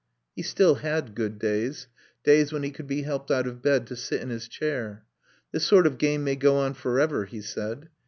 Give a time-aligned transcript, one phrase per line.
[0.35, 1.85] He still had good days,
[2.23, 5.03] days when he could be helped out of bed to sit in his chair.
[5.51, 7.87] "This sort of game may go on for ever," he said.